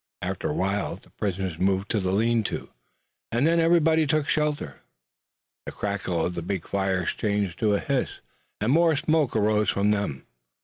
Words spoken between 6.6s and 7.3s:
fires